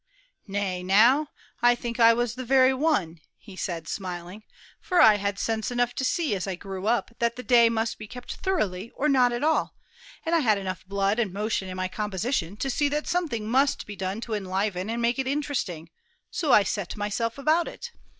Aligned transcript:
"Nay, 0.47 0.81
now, 0.81 1.27
I 1.61 1.75
think 1.75 1.99
I 1.99 2.11
was 2.11 2.33
the 2.33 2.43
very 2.43 2.73
one," 2.73 3.19
said 3.55 3.83
he, 3.83 3.87
smiling, 3.87 4.41
"for 4.79 4.99
I 4.99 5.17
had 5.17 5.37
sense 5.37 5.69
enough 5.69 5.93
to 5.93 6.03
see, 6.03 6.33
as 6.33 6.47
I 6.47 6.55
grew 6.55 6.87
up, 6.87 7.11
that 7.19 7.35
the 7.35 7.43
day 7.43 7.69
must 7.69 7.99
be 7.99 8.07
kept 8.07 8.37
thoroughly 8.37 8.89
or 8.95 9.07
not 9.07 9.31
at 9.31 9.43
all, 9.43 9.75
and 10.25 10.33
I 10.33 10.39
had 10.39 10.57
enough 10.57 10.83
blood 10.87 11.19
and 11.19 11.31
motion 11.31 11.69
in 11.69 11.77
my 11.77 11.87
composition 11.87 12.57
to 12.57 12.69
see 12.71 12.89
that 12.89 13.05
something 13.05 13.47
must 13.47 13.85
be 13.85 13.95
done 13.95 14.21
to 14.21 14.33
enliven 14.33 14.89
and 14.89 15.03
make 15.03 15.19
it 15.19 15.27
interesting; 15.27 15.91
so 16.31 16.51
I 16.51 16.63
set 16.63 16.97
myself 16.97 17.37
about 17.37 17.67
it. 17.67 17.91